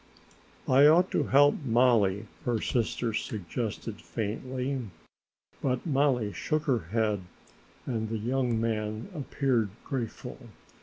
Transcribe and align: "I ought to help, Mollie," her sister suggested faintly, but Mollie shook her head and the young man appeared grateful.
"I 0.67 0.87
ought 0.87 1.11
to 1.11 1.25
help, 1.25 1.57
Mollie," 1.63 2.25
her 2.45 2.59
sister 2.59 3.13
suggested 3.13 4.01
faintly, 4.01 4.81
but 5.61 5.85
Mollie 5.85 6.33
shook 6.33 6.63
her 6.63 6.85
head 6.89 7.21
and 7.85 8.09
the 8.09 8.17
young 8.17 8.59
man 8.59 9.09
appeared 9.13 9.69
grateful. 9.85 10.39